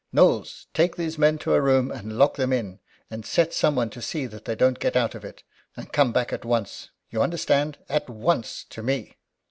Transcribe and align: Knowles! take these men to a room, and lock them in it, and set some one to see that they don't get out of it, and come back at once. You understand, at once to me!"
Knowles! 0.11 0.65
take 0.73 0.95
these 0.95 1.19
men 1.19 1.37
to 1.37 1.53
a 1.53 1.61
room, 1.61 1.91
and 1.91 2.17
lock 2.17 2.33
them 2.33 2.51
in 2.51 2.73
it, 2.73 2.79
and 3.11 3.23
set 3.23 3.53
some 3.53 3.75
one 3.75 3.91
to 3.91 4.01
see 4.01 4.25
that 4.25 4.45
they 4.45 4.55
don't 4.55 4.79
get 4.79 4.95
out 4.95 5.13
of 5.13 5.23
it, 5.23 5.43
and 5.77 5.93
come 5.93 6.11
back 6.11 6.33
at 6.33 6.43
once. 6.43 6.89
You 7.11 7.21
understand, 7.21 7.77
at 7.87 8.09
once 8.09 8.63
to 8.71 8.81
me!" 8.81 9.17